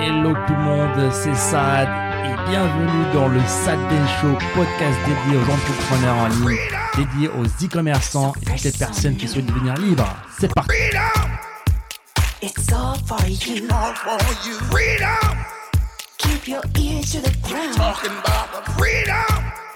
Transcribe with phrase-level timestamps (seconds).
[0.00, 1.88] Hello tout le monde, c'est Sad
[2.24, 6.58] et bienvenue dans le Sad Day Show, podcast dédié aux entrepreneurs en ligne,
[6.96, 10.08] dédié aux e-commerçants et toutes les personnes qui souhaitent devenir libres.
[10.38, 10.70] C'est parti
[12.40, 13.66] It's all for you.
[13.70, 14.54] all for you.
[14.70, 15.36] Freedom,
[16.18, 17.74] Keep your ear to the ground.
[17.76, 19.67] talking about the freedom.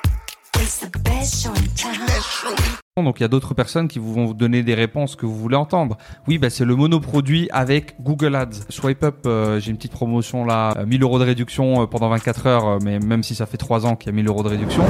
[3.03, 5.37] Donc il y a d'autres personnes qui vous vont vous donner des réponses que vous
[5.37, 5.97] voulez entendre.
[6.29, 8.67] Oui, bah, c'est le monoproduit avec Google Ads.
[8.69, 12.09] Swipe Up, euh, j'ai une petite promotion là, euh, 1000 euros de réduction euh, pendant
[12.09, 14.43] 24 heures, euh, mais même si ça fait 3 ans qu'il y a 1000 euros
[14.43, 14.83] de réduction.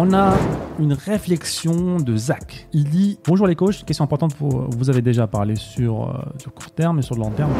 [0.00, 0.36] On a
[0.78, 2.68] une réflexion de Zach.
[2.72, 6.70] Il dit Bonjour les coachs, question importante vous avez déjà parlé sur, euh, sur court
[6.70, 7.50] terme et sur le long terme.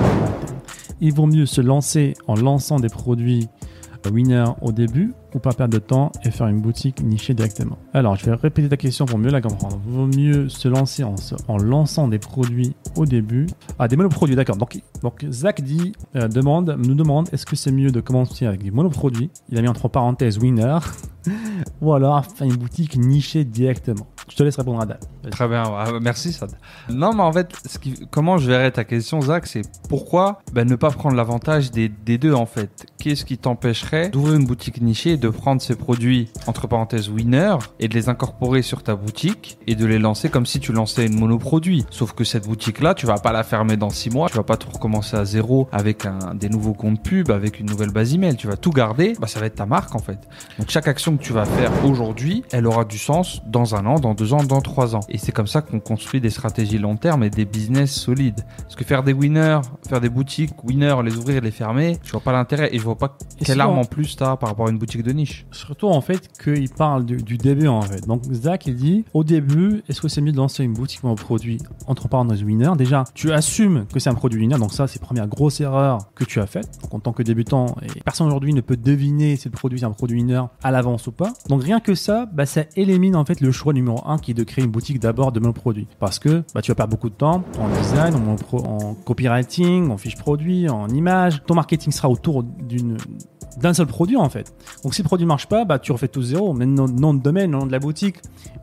[1.01, 3.69] Il vaut mieux se lancer en lançant des produits euh,
[4.07, 7.79] winner au début ou pas perdre de temps et faire une boutique nichée directement.
[7.93, 9.79] Alors, je vais répéter ta question pour mieux la comprendre.
[9.87, 11.15] Vaut mieux se lancer en,
[11.49, 13.47] en lançant des produits au début.
[13.79, 14.57] Ah, des monoproduits, d'accord.
[14.57, 18.63] Donc, donc Zach dit, euh, demande, nous demande, est-ce que c'est mieux de commencer avec
[18.63, 19.31] des monoproduits?
[19.51, 20.79] Il a mis entre parenthèses winner
[21.83, 24.07] ou alors faire une boutique nichée directement.
[24.31, 24.99] Je te laisse répondre à Dan.
[25.31, 25.65] Très bien,
[26.01, 26.51] merci Sad.
[26.89, 27.53] Non, mais en fait,
[28.11, 32.35] comment je verrais ta question, Zach, c'est pourquoi ben, ne pas prendre l'avantage des, deux
[32.35, 32.87] en fait?
[32.99, 37.57] Qu'est-ce qui t'empêcherait d'ouvrir une boutique nichée et de prendre ces produits, entre parenthèses, winner,
[37.81, 41.07] et de les incorporer sur ta boutique et de les lancer comme si tu lançais
[41.07, 41.87] une monoproduit?
[41.91, 44.57] Sauf que cette boutique-là, tu vas pas la fermer dans six mois, tu vas pas
[44.57, 48.37] tout recommencer à zéro avec un, des nouveaux comptes pub, avec une nouvelle base email,
[48.37, 50.19] tu vas tout garder, bah, ça va être ta marque en fait.
[50.59, 53.97] Donc chaque action que tu vas faire aujourd'hui, elle aura du sens dans un an,
[53.97, 55.01] dans deux ans, dans trois ans.
[55.09, 58.45] Et c'est comme ça qu'on construit des stratégies long terme et des business solides.
[58.59, 62.13] Parce que faire des winners, faire des boutiques winners, les ouvrir et les fermer, je
[62.13, 64.67] vois pas l'intérêt et je vois pas Et quelle arme en plus t'as par rapport
[64.67, 65.47] à une boutique de niche.
[65.53, 68.07] Surtout en fait qu'il parle du, du début en fait.
[68.07, 71.09] Donc Zach il dit au début est-ce que c'est mieux de lancer une boutique ou
[71.09, 71.59] un produit?
[71.87, 75.29] Entre parenthèses winner Déjà tu assumes que c'est un produit winner donc ça c'est première
[75.29, 76.69] grosse erreur que tu as faite.
[76.83, 79.85] Donc en tant que débutant et personne aujourd'hui ne peut deviner si le produit est
[79.85, 81.33] un produit winner à l'avance ou pas.
[81.49, 84.35] Donc rien que ça bah, ça élimine en fait le choix numéro un qui est
[84.35, 87.15] de créer une boutique d'abord de monoproduit parce que bah, tu vas perdre beaucoup de
[87.15, 91.43] temps en design, en, copywriting, en fiche produit, en image.
[91.47, 92.97] Ton marketing sera autour d'une
[93.59, 94.55] d'un seul produit en fait.
[94.85, 96.53] Donc si le produit marche pas, bah tu refais tout zéro.
[96.53, 98.17] Mais nom, nom de domaine, nom de la boutique,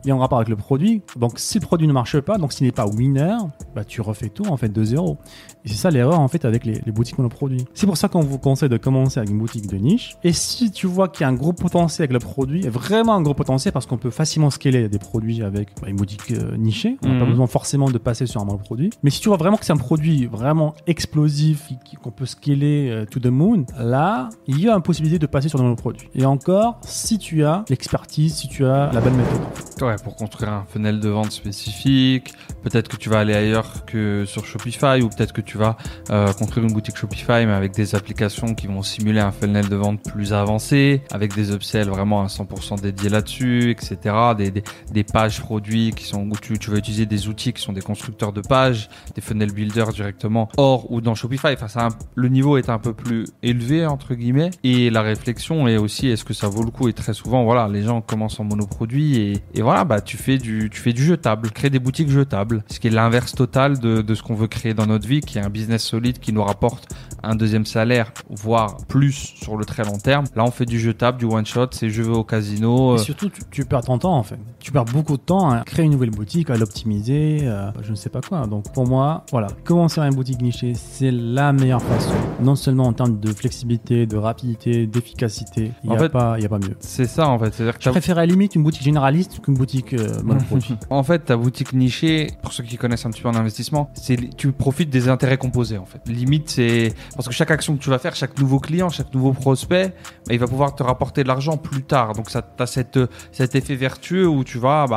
[0.04, 1.02] il est en rapport avec le produit.
[1.16, 3.36] Donc si le produit ne marche pas, donc s'il n'est pas winner,
[3.74, 5.18] bah tu refais tout en fait de zéro.
[5.64, 7.64] Et c'est ça l'erreur en fait avec les, les boutiques monoproduits.
[7.74, 10.16] C'est pour ça qu'on vous conseille de commencer avec une boutique de niche.
[10.24, 13.22] Et si tu vois qu'il y a un gros potentiel avec le produit, vraiment un
[13.22, 16.96] gros potentiel parce qu'on peut facilement scaler des produits avec bah, une boutique euh, nichée.
[17.02, 17.30] On n'a pas Mhm.
[17.30, 18.90] besoin forcément de passer sur un monoproduit.
[19.02, 21.68] Mais si tu vois vraiment que c'est un produit vraiment explosif,
[22.02, 25.48] qu'on peut scaler euh, to the moon, là, il y a une possibilité de passer
[25.48, 26.08] sur le monoproduit.
[26.14, 29.40] Et encore, si tu as l'expertise, si tu as la bonne méthode.
[29.82, 32.32] Ouais, pour construire un funnel de vente spécifique,
[32.62, 35.76] peut-être que tu vas aller ailleurs que sur Shopify ou peut-être que tu vas
[36.10, 39.76] euh, construire une boutique Shopify mais avec des applications qui vont simuler un funnel de
[39.76, 43.96] vente plus avancé, avec des upsells vraiment à 100% dédiés là-dessus, etc.
[44.36, 47.62] Des, des, des pages produits qui sont où tu, tu vas utiliser des outils qui
[47.62, 51.54] sont des constructeurs de pages, des funnel builders directement hors ou dans Shopify.
[51.54, 55.78] Enfin, ça, le niveau est un peu plus élevé entre guillemets et la réflexion est
[55.78, 56.88] aussi est-ce que ça vaut le coup?
[56.88, 60.36] Et très souvent voilà les gens commencent en monoproduit et, et voilà bah tu fais
[60.36, 64.02] du tu fais du jetable, créer des boutiques jetables, ce qui est l'inverse total de,
[64.02, 66.44] de ce qu'on veut créer dans notre vie, qui est un business solide qui nous
[66.44, 70.26] rapporte un deuxième salaire voire plus sur le très long terme.
[70.36, 72.96] Là on fait du jetable, du one shot, c'est je vais au casino.
[72.96, 74.38] Et euh, surtout, tu, tu perds ton temps en fait.
[74.60, 77.96] Tu perds beaucoup de temps à créer une nouvelle boutique, à l'optimiser, euh, je ne
[77.96, 78.46] sais pas quoi.
[78.46, 82.14] Donc pour moi, voilà, commencer par une boutique nichée, c'est la meilleure façon.
[82.40, 86.42] Non seulement en termes de flexibilité, de rapidité, d'efficacité, il n'y a, fait, pas- il
[86.42, 86.76] y a pas mieux.
[86.80, 89.54] c'est ça en fait, c'est-à-dire que Je préfère à la limite une boutique généraliste qu'une
[89.54, 90.76] boutique euh, monoproduit.
[90.90, 94.16] En fait, ta boutique nichée, pour ceux qui connaissent un petit peu en investissement, c'est
[94.36, 96.00] tu profites des intérêts composés en fait.
[96.06, 99.32] Limite, c'est parce que chaque action que tu vas faire, chaque nouveau client, chaque nouveau
[99.32, 99.88] prospect,
[100.26, 102.12] bah, il va pouvoir te rapporter de l'argent plus tard.
[102.14, 102.98] Donc ça as cette
[103.32, 104.95] cet effet vertueux où tu vas bah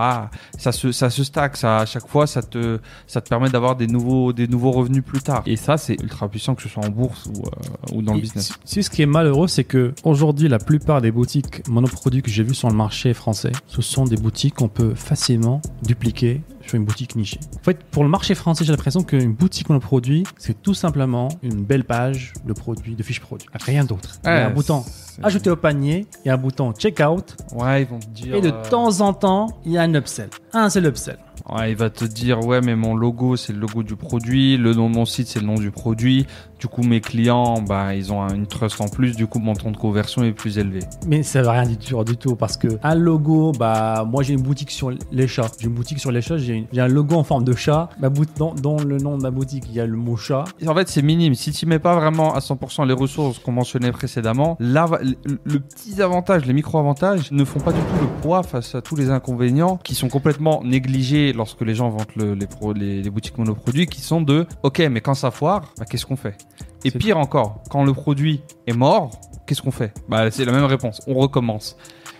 [0.57, 3.75] ça se ça se stack, ça à chaque fois ça te ça te permet d'avoir
[3.75, 5.43] des nouveaux des nouveaux revenus plus tard.
[5.45, 8.19] Et ça c'est ultra puissant que ce soit en bourse ou euh, ou dans le
[8.19, 8.53] Et business.
[8.65, 12.43] sais, ce qui est malheureux, c'est que aujourd'hui, la plupart des boutiques monoproduits que j'ai
[12.43, 16.85] vues sur le marché français, ce sont des boutiques qu'on peut facilement dupliquer sur une
[16.85, 17.39] boutique nichée.
[17.59, 21.63] En fait, pour le marché français, j'ai l'impression qu'une boutique monoproduit, c'est tout simplement une
[21.63, 23.49] belle page de produits, de fiches produits.
[23.53, 24.19] Rien d'autre.
[24.23, 24.83] Il y a un bouton
[25.21, 28.41] ajouter au panier, il y a un bouton checkout, Ouais, ils vont te dire et
[28.41, 30.29] de euh, temps en temps, il y a un upsell.
[30.53, 31.17] un seul upsell.
[31.55, 34.73] Ouais, il va te dire ouais mais mon logo c'est le logo du produit, le
[34.73, 36.27] nom de mon site c'est le nom du produit.
[36.59, 39.53] Du coup mes clients bah ils ont un- une trust en plus, du coup mon
[39.53, 40.79] temps de conversion est plus élevé.
[41.07, 44.41] Mais ça veut rien dire du tout parce que un logo, bah moi j'ai une
[44.41, 45.47] boutique sur les chats.
[45.59, 47.89] J'ai une boutique sur les chats, j'ai un logo en forme de chat.
[47.99, 50.43] Ma bout- dans, dans le nom de ma boutique, il y a le mot chat.
[50.59, 51.33] Et En fait c'est minime.
[51.33, 55.59] Si tu mets pas vraiment à 100% les ressources qu'on mentionnait précédemment, là le, le
[55.59, 58.95] petit avantage, les micro avantages ne font pas du tout le poids face à tous
[58.97, 63.09] les inconvénients qui sont complètement négligés lorsque les gens vendent le- les, pro- les, les
[63.09, 66.37] boutiques monoproduits, qui sont de ok mais quand ça foire, bah, qu'est-ce qu'on fait?
[66.85, 69.09] Et pire encore, quand le produit est mort,
[69.47, 69.91] qu'est-ce qu'on fait?
[70.07, 71.75] Bah c'est la même réponse, on recommence.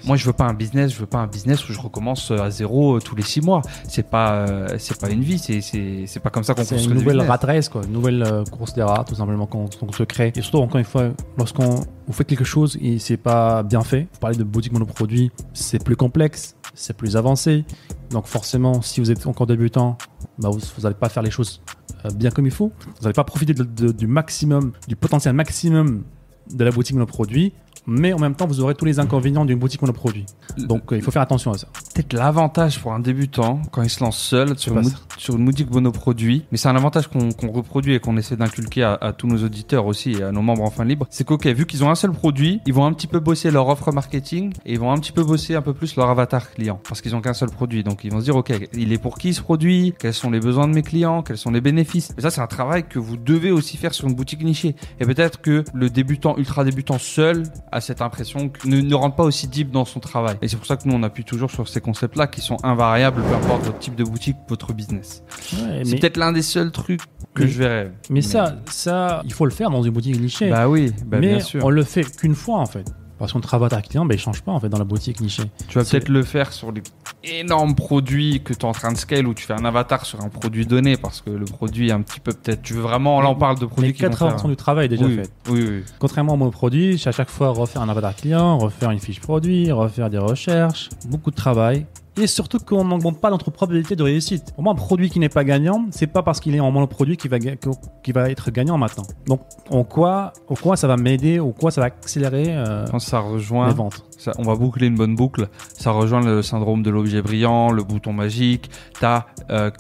[0.06, 2.50] Moi, je veux pas un business, je veux pas un business où je recommence à
[2.50, 3.62] zéro euh, tous les six mois.
[3.88, 6.76] C'est pas, euh, c'est pas une vie, c'est, c'est, c'est pas comme ça qu'on C'est
[6.76, 7.82] construit une des nouvelle rat race, quoi.
[7.86, 10.32] Une nouvelle euh, course des rats, tout simplement, qu'on se crée.
[10.36, 14.08] Et surtout, encore une fois, lorsqu'on vous faiait quelque chose et c'est pas bien fait,
[14.14, 17.66] vous parlez de boutique monoproduit, c'est plus complexe, c'est plus avancé.
[18.12, 19.98] Donc, forcément, si vous êtes encore débutant,
[20.38, 21.62] bah, vous n'allez pas faire les choses
[22.06, 22.72] euh, bien comme il faut.
[22.86, 26.04] Vous n'allez pas profiter de- de- du maximum, du potentiel maximum
[26.52, 27.54] de la boutique monoproduit.
[27.88, 30.26] Mais en même temps, vous aurez tous les inconvénients d'une boutique monoproduit.
[30.58, 31.68] Donc, euh, il faut faire attention à ça.
[31.94, 36.46] peut-être l'avantage pour un débutant quand il se lance seul sur, une, sur boutique monoproduit,
[36.52, 39.86] mais c'est un avantage qu'on reproduit et qu'on essaie d'inculquer à, à tous nos auditeurs
[39.86, 42.12] aussi et à nos membres en fin libre, c'est qu'ok, vu qu'ils ont un seul
[42.12, 45.12] produit, ils vont un petit peu bosser leur offre marketing et ils vont un petit
[45.12, 47.84] peu bosser un peu plus leur avatar client parce qu'ils ont qu'un seul produit.
[47.84, 49.94] Donc ils vont se dire ok, il est pour qui ce produit?
[50.00, 51.24] Quels sont les besoins de mes clients?
[51.24, 52.14] Quels sont les bénéfices?
[52.18, 54.76] Et ça c'est un travail que vous devez aussi faire sur une boutique nichée.
[55.00, 59.24] Et peut-être que le débutant ultra débutant seul a cette impression ne, ne rentre pas
[59.24, 60.38] aussi deep dans son travail.
[60.42, 63.22] Et c'est pour ça que nous on appuie toujours sur ces concepts-là qui sont invariables,
[63.22, 65.24] peu importe votre type de boutique, votre business.
[65.54, 67.02] Ouais, C'est mais peut-être l'un des seuls trucs
[67.34, 67.92] que mais- je verrais.
[68.10, 70.50] mais ça, ça, il faut le faire dans une boutique nichée.
[70.50, 71.64] bah oui, bah mais bien sûr.
[71.64, 72.86] on le fait qu'une fois en fait.
[73.20, 75.44] Parce qu'on travaille à client, ben, il change pas en fait dans la boutique nichée.
[75.68, 76.82] Tu vas peut-être le faire sur les
[77.24, 80.22] énormes produits que tu es en train de scale où tu fais un avatar sur
[80.22, 82.62] un produit donné parce que le produit est un petit peu peut-être.
[82.62, 84.86] Tu veux vraiment, là on parle de produits Mais qui vont 80% faire- du travail
[84.86, 85.30] est déjà oui, fait.
[85.50, 85.84] Oui, oui.
[86.00, 89.70] Contrairement au monoproduit, c'est à chaque fois refaire un avatar client, refaire une fiche produit,
[89.72, 91.86] refaire des recherches, beaucoup de travail.
[92.22, 94.54] Et surtout qu'on n'augmente pas notre probabilité de réussite.
[94.54, 97.18] Pour moi, un produit qui n'est pas gagnant, c'est pas parce qu'il est en monoproduit
[97.18, 99.04] qu'il va, qu'il va être gagnant maintenant.
[99.26, 103.20] Donc, en quoi, en quoi ça va m'aider, ou quoi ça va accélérer euh, ça
[103.20, 103.68] rejoint.
[103.68, 104.04] les ventes?
[104.18, 105.48] Ça- on va boucler une bonne boucle.
[105.78, 108.70] Ça rejoint le syndrome de l'objet brillant, le bouton magique.
[109.00, 109.72] T'as euh,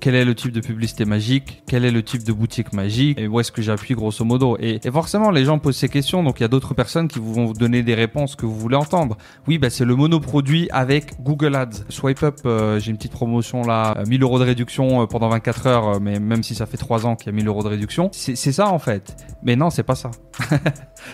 [0.00, 3.26] quel est le type de publicité magique, quel est le type de boutique magique, et
[3.26, 4.56] où est-ce que j'appuie grosso modo.
[4.60, 7.18] Et, et forcément, les gens posent ces questions, donc il y a d'autres personnes qui
[7.18, 9.16] vous vont vous donner des réponses que vous voulez entendre.
[9.46, 11.84] Oui, bah, c'est le monoproduit avec Google Ads.
[11.88, 15.28] Swipe Up, euh, j'ai une petite promotion là, euh, 1000 euros de réduction euh, pendant
[15.28, 17.62] 24 heures, euh, mais même si ça fait 3 ans qu'il y a 1000 euros
[17.62, 19.16] de réduction, c'est ça en fait.
[19.42, 20.10] Mais non, c'est pas ça.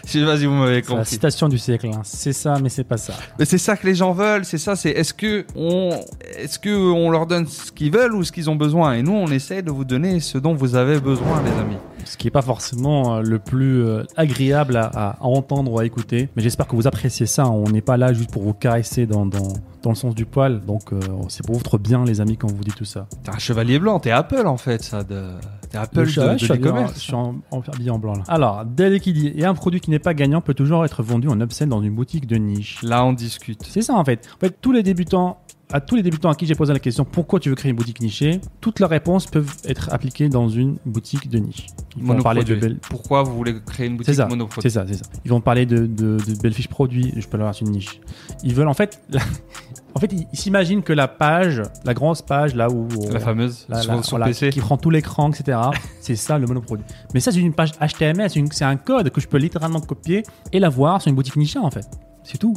[0.06, 1.10] Je sais pas si vous m'avez C'est la compris.
[1.10, 1.88] citation du siècle.
[1.94, 2.00] hein.
[2.04, 3.12] C'est ça, mais c'est pas ça.
[3.38, 5.90] Mais c'est ça que les gens veulent, c'est ça, c'est est-ce que on,
[6.38, 9.12] est-ce que on leur donne ce qu'ils veulent ou ce qu'ils ont besoin Et nous,
[9.12, 11.76] on essaie de vous donner ce dont vous avez besoin, les amis.
[12.06, 15.86] Ce qui est pas forcément euh, le plus euh, agréable à, à entendre ou à
[15.86, 16.28] écouter.
[16.36, 17.48] Mais j'espère que vous appréciez ça.
[17.48, 20.60] On n'est pas là juste pour vous caresser dans, dans, dans le sens du poil.
[20.60, 23.06] Donc, euh, c'est pour votre bien, les amis, quand on vous dit tout ça.
[23.22, 25.02] T'es un chevalier blanc, t'es Apple en fait, ça.
[25.02, 25.22] De...
[25.70, 28.22] T'es Apple Le de, de je suis en- je suis en, en en blanc là.
[28.28, 31.28] Alors, Dell qui dit Et un produit qui n'est pas gagnant peut toujours être vendu
[31.28, 32.82] en upsell dans une boutique de niche.
[32.82, 33.62] Là, on discute.
[33.66, 34.28] C'est ça en fait.
[34.36, 35.38] En fait, tous les débutants,
[35.72, 37.76] à tous les débutants à qui j'ai posé la question pourquoi tu veux créer une
[37.76, 41.66] boutique nichée, toutes leurs réponses peuvent être appliquées dans une boutique de niche.
[41.96, 42.78] Ils vont parler de belles.
[42.88, 45.04] Pourquoi vous voulez créer une C'est boutique monoproduit c'est ça, c'est ça.
[45.24, 48.00] Ils vont parler de, de, de belles fiches produits, je peux leur une niche.
[48.42, 49.20] Ils veulent en fait, la-
[49.94, 53.80] en fait, ils s'imaginent que la page, la grosse page là où La fameuse la-
[53.80, 54.50] sur, la- sur voilà, PC.
[54.50, 55.58] qui prend tout l'écran, etc.
[56.00, 56.84] c'est ça le monoproduit.
[57.14, 60.58] Mais ça, c'est une page HTML, c'est un code que je peux littéralement copier et
[60.58, 61.86] la voir sur une boutique nichée en fait.
[62.22, 62.54] C'est tout.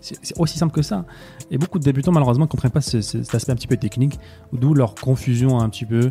[0.00, 1.04] C'est aussi simple que ça.
[1.50, 3.76] Et beaucoup de débutants, malheureusement, ne comprennent pas ce- ce- cet aspect un petit peu
[3.76, 4.18] technique,
[4.52, 6.10] d'où leur confusion un petit peu.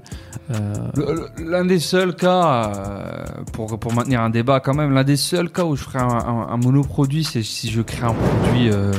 [0.51, 5.17] Euh, L'un des seuls cas, euh, pour, pour maintenir un débat quand même, l'un des
[5.17, 8.69] seuls cas où je ferais un, un- un monoproduit, c'est si je crée un produit
[8.71, 8.91] euh,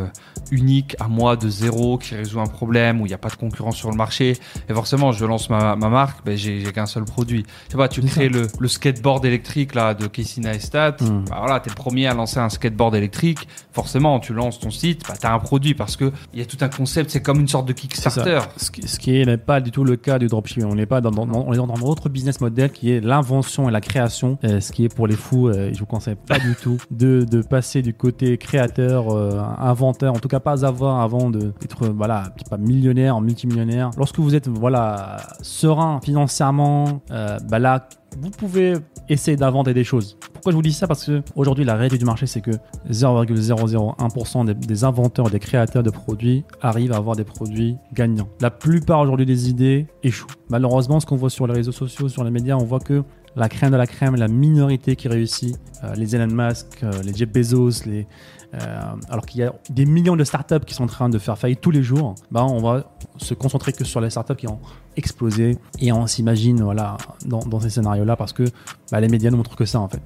[0.50, 3.34] unique à moi de zéro, qui résout un problème, où il n'y a pas de
[3.36, 4.36] concurrence sur le marché.
[4.68, 7.44] Et forcément, je lance ma, ma marque, ben, j'ai qu'un seul produit.
[7.68, 10.96] Tu pas, tu crées le, le skateboard électrique là de Casey Neistat.
[11.00, 11.24] Hmm.
[11.28, 13.46] Bah voilà, t'es le premier à lancer un skateboard électrique.
[13.72, 16.56] Forcément, tu lances ton site, bah, t'as un produit parce que il y a tout
[16.60, 17.10] un concept.
[17.10, 18.40] C'est comme une sorte de Kickstarter.
[18.56, 20.64] Ce qui, n'est pas du tout le cas du dropshipping.
[20.64, 23.72] On n'est pas dans, on est dans un autre business model qui est l'invention et
[23.72, 25.48] la création, euh, ce qui est pour les fous.
[25.48, 30.14] euh, je vous conseille pas du tout de, de passer du côté créateur, euh, inventeur,
[30.14, 33.90] en tout cas pas avoir avant d'être voilà pas millionnaire, multimillionnaire.
[33.96, 38.74] Lorsque vous êtes voilà serein financièrement, bah là vous pouvez
[39.08, 40.16] essayer d'inventer des choses.
[40.32, 40.86] Pourquoi je vous dis ça?
[40.86, 42.52] Parce que aujourd'hui, la réalité du marché, c'est que
[42.90, 48.28] 0,001% des, des inventeurs, des créateurs de produits arrivent à avoir des produits gagnants.
[48.40, 50.26] La plupart aujourd'hui des idées échouent.
[50.48, 53.02] Malheureusement, ce qu'on voit sur les réseaux sociaux, sur les médias, on voit que
[53.36, 57.14] la crème de la crème, la minorité qui réussit, euh, les Elon Musk, euh, les
[57.14, 58.06] Jeff Bezos, les,
[58.52, 61.60] alors qu'il y a des millions de startups qui sont en train de faire faillite
[61.60, 64.58] tous les jours, bah on va se concentrer que sur les startups qui ont
[64.96, 68.44] explosé et on s'imagine voilà, dans, dans ces scénarios-là parce que
[68.90, 70.02] bah, les médias ne montrent que ça en fait.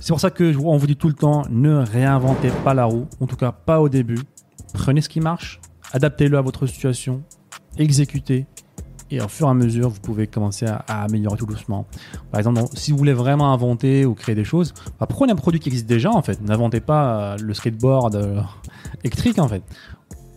[0.00, 3.06] C'est pour ça que on vous dit tout le temps, ne réinventez pas la roue,
[3.20, 4.20] en tout cas pas au début.
[4.72, 5.60] Prenez ce qui marche,
[5.92, 7.22] adaptez-le à votre situation,
[7.76, 8.46] exécutez,
[9.10, 11.86] et au fur et à mesure, vous pouvez commencer à, à améliorer tout doucement.
[12.30, 15.36] Par exemple, donc, si vous voulez vraiment inventer ou créer des choses, bah, prenez un
[15.36, 16.40] produit qui existe déjà en fait.
[16.42, 18.40] N'inventez pas euh, le skateboard euh,
[19.04, 19.62] électrique en fait.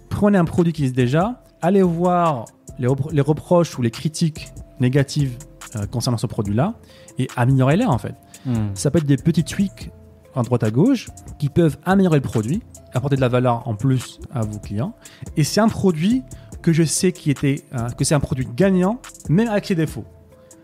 [0.09, 2.45] Prenez un produit qui existe déjà, allez voir
[2.79, 4.49] les, repro- les reproches ou les critiques
[4.79, 5.37] négatives
[5.75, 6.73] euh, concernant ce produit-là
[7.17, 8.15] et améliorez-les en fait.
[8.45, 8.69] Hmm.
[8.73, 9.91] Ça peut être des petits tweaks
[10.35, 11.09] à droite à gauche
[11.39, 12.61] qui peuvent améliorer le produit,
[12.93, 14.93] apporter de la valeur en plus à vos clients.
[15.35, 16.23] Et c'est un produit
[16.61, 18.99] que je sais qui était, euh, que c'est un produit gagnant,
[19.29, 20.05] même avec ses défauts.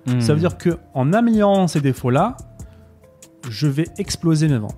[0.06, 0.20] Hmm.
[0.22, 2.38] Ça veut dire que en améliorant ces défauts-là,
[3.50, 4.78] je vais exploser mes ventes.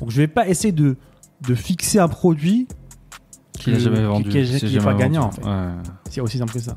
[0.00, 0.96] Donc je vais pas essayer de,
[1.46, 2.66] de fixer un produit
[3.52, 4.28] Qui que- jamais vendu.
[4.30, 5.40] qui est- c'est qui est jamais pas gagnant, vendu.
[5.40, 5.48] en fait.
[5.50, 5.82] Ouais.
[6.10, 6.76] C'est aussi simple que ça.